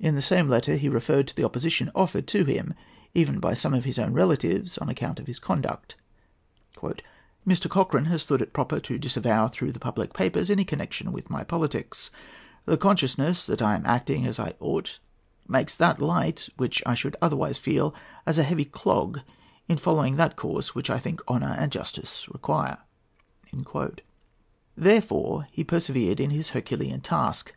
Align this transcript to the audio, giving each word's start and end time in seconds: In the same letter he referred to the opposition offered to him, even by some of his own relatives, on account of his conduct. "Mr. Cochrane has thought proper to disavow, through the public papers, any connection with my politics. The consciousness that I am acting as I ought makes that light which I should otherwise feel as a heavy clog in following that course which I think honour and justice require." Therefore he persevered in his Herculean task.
In 0.00 0.16
the 0.16 0.20
same 0.20 0.48
letter 0.48 0.74
he 0.74 0.88
referred 0.88 1.28
to 1.28 1.36
the 1.36 1.44
opposition 1.44 1.92
offered 1.94 2.26
to 2.26 2.42
him, 2.44 2.74
even 3.14 3.38
by 3.38 3.54
some 3.54 3.72
of 3.72 3.84
his 3.84 4.00
own 4.00 4.12
relatives, 4.12 4.76
on 4.78 4.88
account 4.88 5.20
of 5.20 5.28
his 5.28 5.38
conduct. 5.38 5.94
"Mr. 7.46 7.70
Cochrane 7.70 8.06
has 8.06 8.24
thought 8.26 8.52
proper 8.52 8.80
to 8.80 8.98
disavow, 8.98 9.46
through 9.46 9.70
the 9.70 9.78
public 9.78 10.12
papers, 10.12 10.50
any 10.50 10.64
connection 10.64 11.12
with 11.12 11.30
my 11.30 11.44
politics. 11.44 12.10
The 12.64 12.76
consciousness 12.76 13.46
that 13.46 13.62
I 13.62 13.76
am 13.76 13.86
acting 13.86 14.26
as 14.26 14.40
I 14.40 14.54
ought 14.58 14.98
makes 15.46 15.76
that 15.76 16.02
light 16.02 16.48
which 16.56 16.82
I 16.84 16.96
should 16.96 17.14
otherwise 17.22 17.56
feel 17.58 17.94
as 18.26 18.38
a 18.38 18.42
heavy 18.42 18.64
clog 18.64 19.20
in 19.68 19.76
following 19.76 20.16
that 20.16 20.34
course 20.34 20.74
which 20.74 20.90
I 20.90 20.98
think 20.98 21.22
honour 21.28 21.54
and 21.56 21.70
justice 21.70 22.28
require." 22.28 22.78
Therefore 24.76 25.46
he 25.52 25.62
persevered 25.62 26.18
in 26.18 26.30
his 26.30 26.48
Herculean 26.48 27.02
task. 27.02 27.54